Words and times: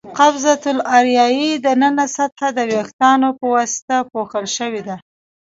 قصبة 0.17 0.63
الریې 0.97 1.51
د 1.65 1.67
ننه 1.81 2.05
سطحه 2.15 2.49
د 2.57 2.59
وېښتانو 2.71 3.29
په 3.39 3.45
واسطه 3.55 3.95
پوښل 4.11 4.45
شوې 4.57 4.81
ده. 4.87 4.95